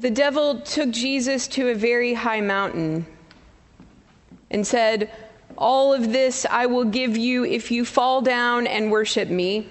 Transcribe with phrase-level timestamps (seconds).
[0.00, 3.04] The devil took Jesus to a very high mountain
[4.48, 5.10] and said,
[5.56, 9.68] All of this I will give you if you fall down and worship me.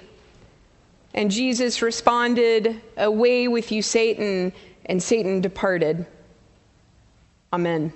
[1.13, 4.51] And Jesus responded, Away with you, Satan,
[4.87, 6.05] and Satan departed.
[7.53, 7.93] Amen.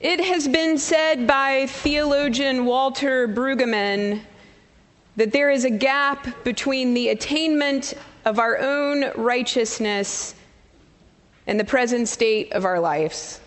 [0.00, 4.20] It has been said by theologian Walter Brueggemann
[5.16, 7.94] that there is a gap between the attainment
[8.24, 10.34] of our own righteousness
[11.46, 13.40] and the present state of our lives.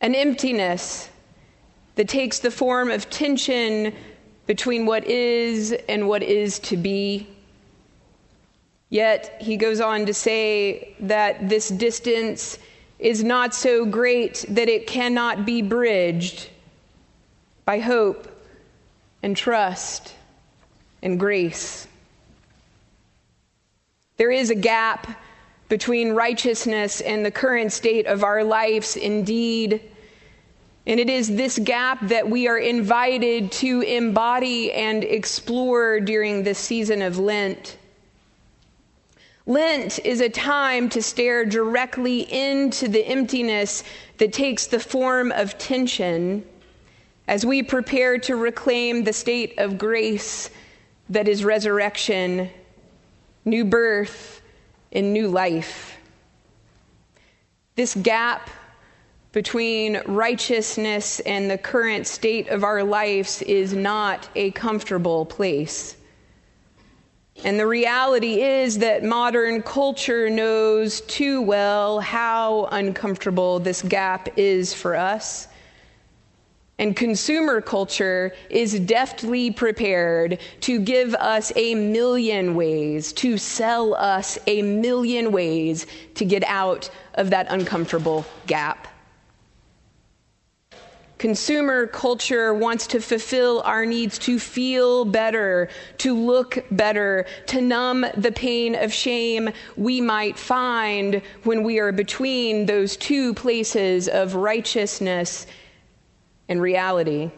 [0.00, 1.10] An emptiness
[1.96, 3.92] that takes the form of tension
[4.46, 7.26] between what is and what is to be.
[8.88, 12.58] Yet he goes on to say that this distance
[12.98, 16.50] is not so great that it cannot be bridged
[17.64, 18.35] by hope
[19.22, 20.14] and trust
[21.02, 21.86] and grace.
[24.16, 25.06] There is a gap
[25.68, 29.82] between righteousness and the current state of our lives, indeed.
[30.86, 36.58] And it is this gap that we are invited to embody and explore during this
[36.58, 37.76] season of Lent.
[39.44, 43.84] Lent is a time to stare directly into the emptiness
[44.18, 46.44] that takes the form of tension
[47.28, 50.50] as we prepare to reclaim the state of grace
[51.08, 52.50] that is resurrection
[53.46, 54.42] new birth,
[54.92, 55.96] and new life.
[57.76, 58.50] This gap
[59.32, 65.96] between righteousness and the current state of our lives is not a comfortable place.
[67.44, 74.72] And the reality is that modern culture knows too well how uncomfortable this gap is
[74.72, 75.48] for us.
[76.78, 84.38] And consumer culture is deftly prepared to give us a million ways, to sell us
[84.46, 88.88] a million ways to get out of that uncomfortable gap.
[91.16, 98.04] Consumer culture wants to fulfill our needs to feel better, to look better, to numb
[98.18, 99.48] the pain of shame
[99.78, 105.46] we might find when we are between those two places of righteousness
[106.48, 107.30] and reality.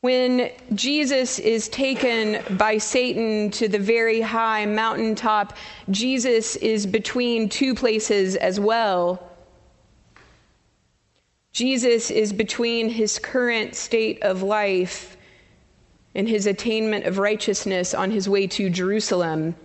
[0.00, 5.56] When Jesus is taken by Satan to the very high mountaintop,
[5.90, 9.20] Jesus is between two places as well.
[11.52, 15.16] Jesus is between his current state of life
[16.14, 19.56] and his attainment of righteousness on his way to Jerusalem.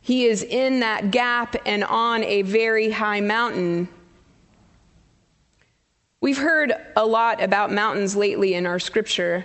[0.00, 3.88] He is in that gap and on a very high mountain.
[6.26, 9.44] We've heard a lot about mountains lately in our scripture.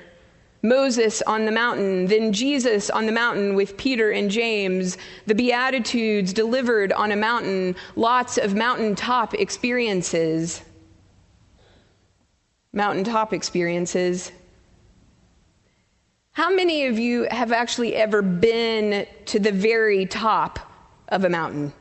[0.64, 4.97] Moses on the mountain, then Jesus on the mountain with Peter and James,
[5.28, 10.64] the Beatitudes delivered on a mountain, lots of mountaintop experiences.
[12.74, 14.31] Mountaintop experiences.
[16.31, 20.58] How many of you have actually ever been to the very top
[21.09, 21.74] of a mountain?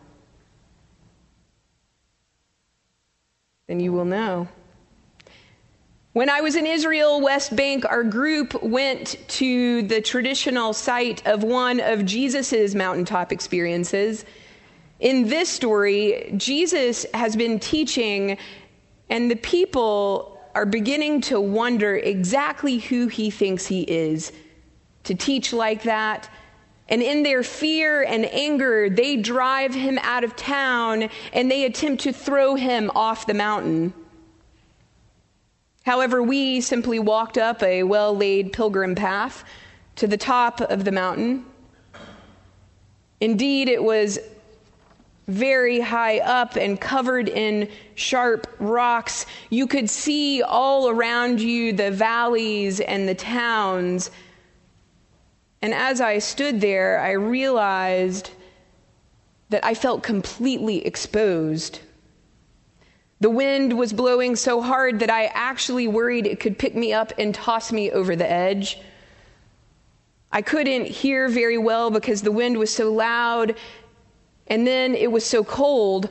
[3.67, 4.47] Then you will know.
[6.13, 11.45] When I was in Israel, West Bank, our group went to the traditional site of
[11.45, 14.25] one of Jesus' mountaintop experiences.
[14.99, 18.39] In this story, Jesus has been teaching,
[19.09, 24.33] and the people are beginning to wonder exactly who he thinks he is
[25.05, 26.29] to teach like that.
[26.89, 32.03] And in their fear and anger, they drive him out of town and they attempt
[32.03, 33.95] to throw him off the mountain.
[35.85, 39.45] However, we simply walked up a well laid pilgrim path
[39.97, 41.45] to the top of the mountain.
[43.21, 44.19] Indeed, it was
[45.29, 49.27] very high up and covered in sharp rocks.
[49.49, 54.11] You could see all around you the valleys and the towns.
[55.63, 58.31] And as I stood there, I realized
[59.51, 61.81] that I felt completely exposed.
[63.21, 67.13] The wind was blowing so hard that I actually worried it could pick me up
[67.19, 68.79] and toss me over the edge.
[70.33, 73.57] I couldn't hear very well because the wind was so loud,
[74.47, 76.09] and then it was so cold.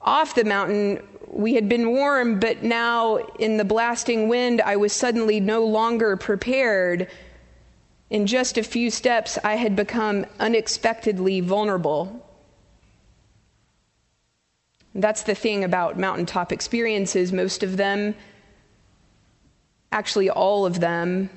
[0.00, 4.92] Off the mountain, we had been warm, but now in the blasting wind, I was
[4.92, 7.08] suddenly no longer prepared.
[8.08, 12.24] In just a few steps, I had become unexpectedly vulnerable.
[14.94, 17.32] That's the thing about mountaintop experiences.
[17.32, 18.14] Most of them,
[19.90, 21.30] actually, all of them,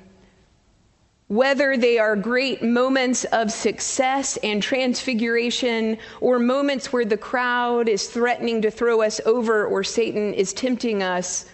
[1.29, 8.07] Whether they are great moments of success and transfiguration, or moments where the crowd is
[8.07, 11.45] threatening to throw us over or Satan is tempting us,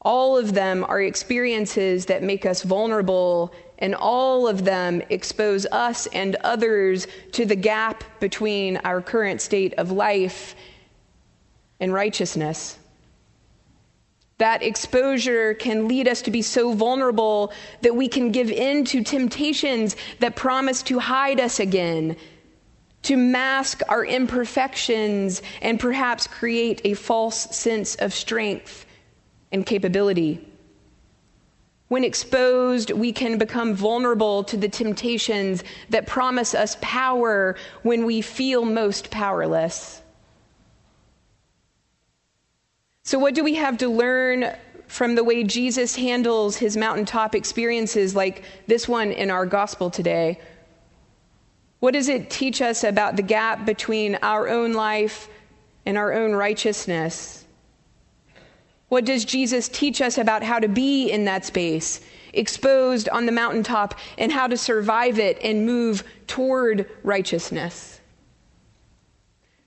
[0.00, 6.06] all of them are experiences that make us vulnerable, and all of them expose us
[6.08, 10.56] and others to the gap between our current state of life
[11.80, 12.76] and righteousness.
[14.38, 17.52] That exposure can lead us to be so vulnerable
[17.82, 22.16] that we can give in to temptations that promise to hide us again,
[23.02, 28.86] to mask our imperfections, and perhaps create a false sense of strength
[29.50, 30.47] and capability.
[31.88, 38.20] When exposed, we can become vulnerable to the temptations that promise us power when we
[38.20, 40.02] feel most powerless.
[43.04, 44.54] So, what do we have to learn
[44.86, 50.38] from the way Jesus handles his mountaintop experiences like this one in our gospel today?
[51.80, 55.30] What does it teach us about the gap between our own life
[55.86, 57.46] and our own righteousness?
[58.88, 62.00] What does Jesus teach us about how to be in that space,
[62.32, 68.00] exposed on the mountaintop, and how to survive it and move toward righteousness?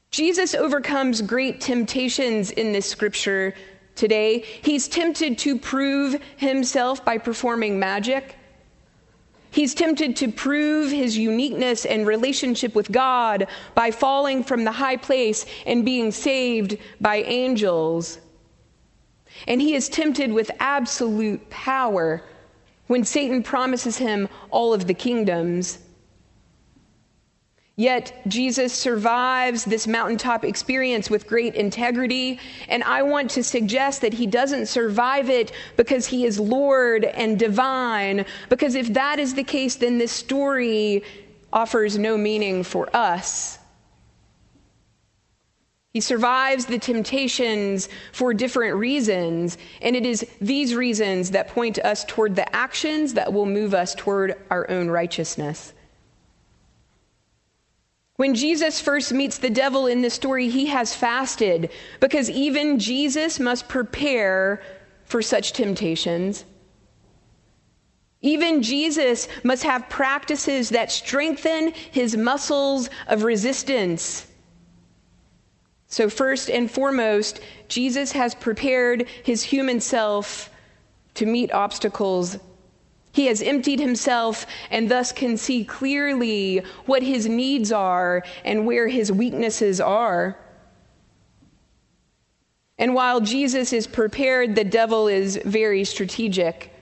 [0.09, 3.53] Jesus overcomes great temptations in this scripture
[3.95, 4.39] today.
[4.61, 8.35] He's tempted to prove himself by performing magic.
[9.51, 14.97] He's tempted to prove his uniqueness and relationship with God by falling from the high
[14.97, 18.17] place and being saved by angels.
[19.47, 22.23] And he is tempted with absolute power
[22.87, 25.79] when Satan promises him all of the kingdoms.
[27.77, 32.39] Yet Jesus survives this mountaintop experience with great integrity.
[32.67, 37.39] And I want to suggest that he doesn't survive it because he is Lord and
[37.39, 38.25] divine.
[38.49, 41.03] Because if that is the case, then this story
[41.51, 43.57] offers no meaning for us.
[45.93, 52.05] He survives the temptations for different reasons, and it is these reasons that point us
[52.05, 55.73] toward the actions that will move us toward our own righteousness.
[58.15, 63.39] When Jesus first meets the devil in this story, he has fasted because even Jesus
[63.39, 64.61] must prepare
[65.05, 66.45] for such temptations.
[68.21, 74.27] Even Jesus must have practices that strengthen his muscles of resistance.
[75.91, 80.49] So, first and foremost, Jesus has prepared his human self
[81.13, 82.39] to meet obstacles
[83.13, 88.87] he has emptied himself and thus can see clearly what his needs are and where
[88.87, 90.37] his weaknesses are.
[92.77, 96.73] And while Jesus is prepared, the devil is very strategic.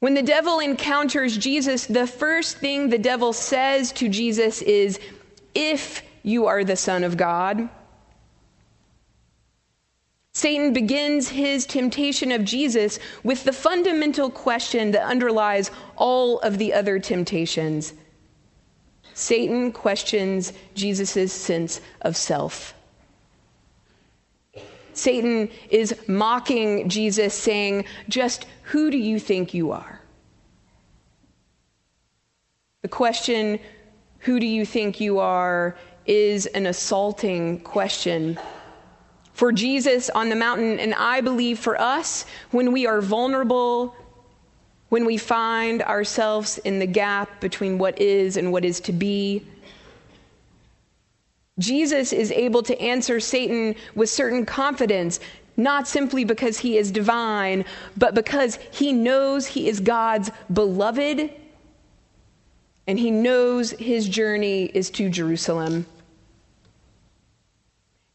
[0.00, 4.98] When the devil encounters Jesus, the first thing the devil says to Jesus is,
[5.54, 7.68] If you are the Son of God.
[10.34, 16.72] Satan begins his temptation of Jesus with the fundamental question that underlies all of the
[16.72, 17.92] other temptations.
[19.14, 22.74] Satan questions Jesus' sense of self.
[24.94, 30.00] Satan is mocking Jesus, saying, Just who do you think you are?
[32.82, 33.58] The question,
[34.20, 35.76] Who do you think you are?
[36.06, 38.38] Is an assaulting question.
[39.32, 43.94] For Jesus on the mountain, and I believe for us, when we are vulnerable,
[44.90, 49.44] when we find ourselves in the gap between what is and what is to be,
[51.58, 55.20] Jesus is able to answer Satan with certain confidence,
[55.56, 57.64] not simply because he is divine,
[57.96, 61.30] but because he knows he is God's beloved
[62.86, 65.86] and he knows his journey is to Jerusalem.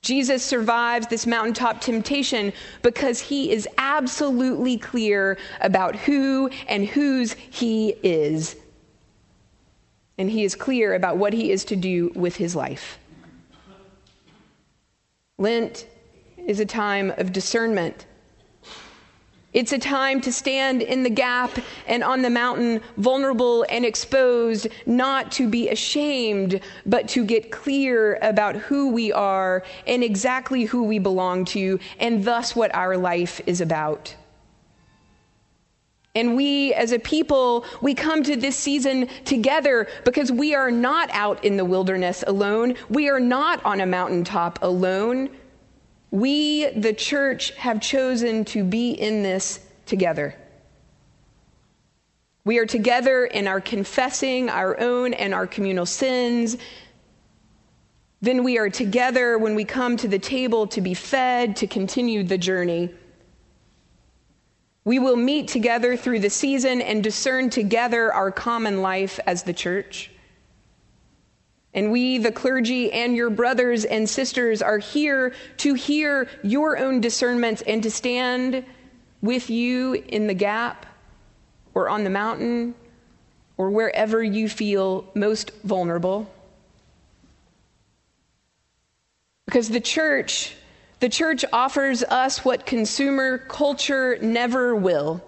[0.01, 7.89] Jesus survives this mountaintop temptation because he is absolutely clear about who and whose he
[8.03, 8.55] is.
[10.17, 12.99] And he is clear about what he is to do with his life.
[15.37, 15.87] Lent
[16.37, 18.05] is a time of discernment.
[19.53, 21.51] It's a time to stand in the gap
[21.87, 28.19] and on the mountain, vulnerable and exposed, not to be ashamed, but to get clear
[28.21, 33.39] about who we are and exactly who we belong to, and thus what our life
[33.47, 34.15] is about.
[36.13, 41.09] And we, as a people, we come to this season together because we are not
[41.13, 42.75] out in the wilderness alone.
[42.89, 45.29] We are not on a mountaintop alone.
[46.11, 50.35] We, the church, have chosen to be in this together.
[52.45, 56.57] We are together in our confessing our own and our communal sins.
[58.21, 62.23] Then we are together when we come to the table to be fed, to continue
[62.23, 62.93] the journey.
[64.85, 69.51] We will meet together through the season and discern together our common life as the
[69.51, 70.09] church.
[71.77, 77.01] And we, the clergy, and your brothers and sisters are here to hear your own
[77.01, 78.65] discernments and to stand
[79.21, 80.87] with you in the gap
[81.75, 82.73] or on the mountain
[83.57, 86.27] or wherever you feel most vulnerable.
[89.45, 90.55] Because the church,
[90.99, 95.23] the church offers us what consumer culture never will.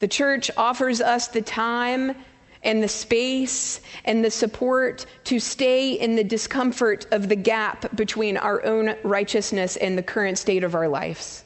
[0.00, 2.16] The church offers us the time
[2.64, 8.36] and the space and the support to stay in the discomfort of the gap between
[8.36, 11.44] our own righteousness and the current state of our lives.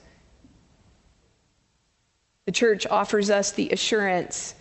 [2.46, 4.54] The church offers us the assurance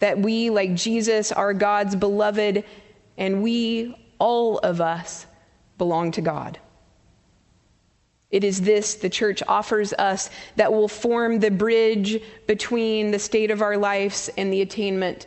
[0.00, 2.64] that we, like Jesus, are God's beloved,
[3.16, 5.26] and we, all of us,
[5.78, 6.58] belong to God.
[8.30, 13.50] It is this the church offers us that will form the bridge between the state
[13.50, 15.26] of our lives and the attainment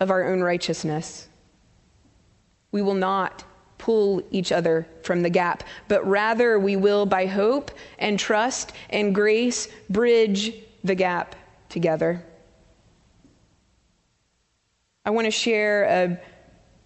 [0.00, 1.28] of our own righteousness.
[2.72, 3.44] We will not
[3.78, 9.14] pull each other from the gap, but rather we will, by hope and trust and
[9.14, 11.36] grace, bridge the gap
[11.68, 12.24] together.
[15.04, 16.20] I want to share a,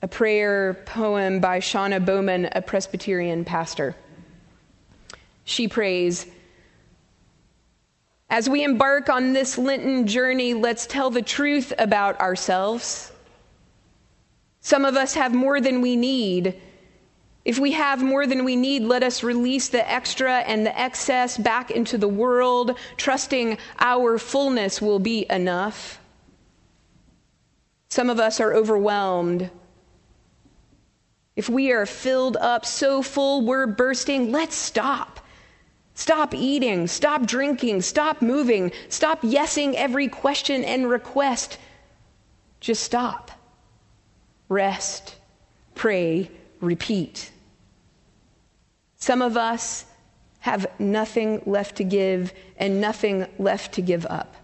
[0.02, 3.96] a prayer poem by Shawna Bowman, a Presbyterian pastor.
[5.44, 6.26] She prays,
[8.30, 13.10] as we embark on this Lenten journey, let's tell the truth about ourselves.
[14.60, 16.60] Some of us have more than we need.
[17.44, 21.36] If we have more than we need, let us release the extra and the excess
[21.36, 25.98] back into the world, trusting our fullness will be enough.
[27.88, 29.50] Some of us are overwhelmed.
[31.34, 35.19] If we are filled up so full we're bursting, let's stop
[35.94, 41.58] Stop eating, stop drinking, stop moving, stop yesing every question and request.
[42.60, 43.30] Just stop.
[44.48, 45.16] Rest,
[45.74, 46.30] pray,
[46.60, 47.30] repeat.
[48.96, 49.84] Some of us
[50.40, 54.34] have nothing left to give and nothing left to give up.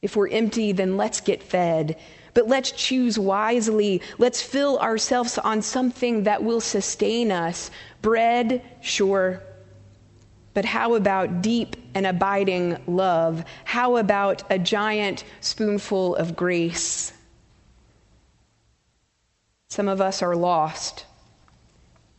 [0.00, 1.96] If we're empty, then let's get fed.
[2.34, 4.00] But let's choose wisely.
[4.18, 7.70] Let's fill ourselves on something that will sustain us
[8.02, 9.42] Bread, sure.
[10.54, 13.44] But how about deep and abiding love?
[13.64, 17.12] How about a giant spoonful of grace?
[19.70, 21.06] Some of us are lost.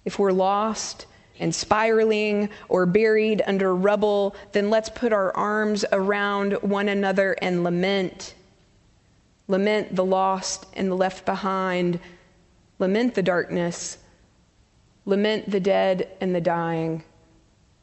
[0.06, 1.06] If we're lost
[1.40, 7.64] and spiraling or buried under rubble, then let's put our arms around one another and
[7.64, 8.34] lament.
[9.48, 12.00] Lament the lost and the left behind.
[12.80, 13.98] Lament the darkness
[15.06, 17.04] Lament the dead and the dying.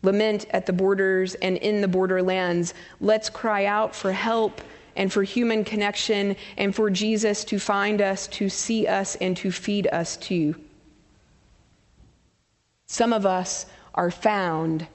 [0.03, 2.73] Lament at the borders and in the borderlands.
[3.01, 4.61] Let's cry out for help
[4.97, 9.51] and for human connection and for Jesus to find us, to see us, and to
[9.51, 10.55] feed us too.
[12.87, 14.87] Some of us are found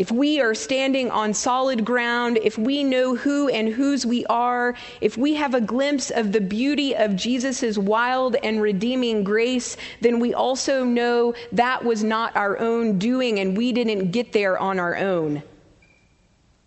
[0.00, 4.74] if we are standing on solid ground, if we know who and whose we are,
[5.02, 10.18] if we have a glimpse of the beauty of Jesus' wild and redeeming grace, then
[10.18, 14.80] we also know that was not our own doing and we didn't get there on
[14.80, 15.42] our own.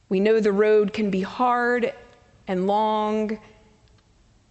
[0.10, 1.92] We know the road can be hard
[2.48, 3.40] and long,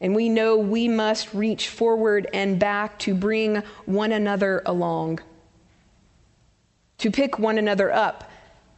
[0.00, 5.20] and we know we must reach forward and back to bring one another along,
[6.98, 8.28] to pick one another up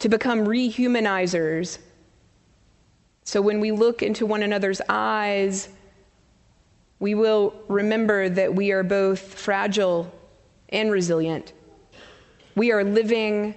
[0.05, 1.79] to become rehumanizers.
[3.23, 5.71] So when we look into one another's eyes,
[6.99, 10.13] we will remember that we are both fragile
[10.69, 11.55] and resilient.
[12.55, 13.55] We are living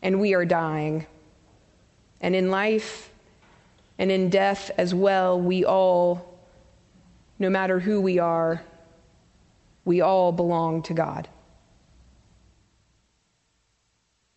[0.00, 1.06] and we are dying.
[2.22, 3.10] And in life
[3.98, 6.40] and in death as well, we all,
[7.38, 8.62] no matter who we are,
[9.84, 11.28] we all belong to God.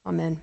[0.05, 0.41] Amen.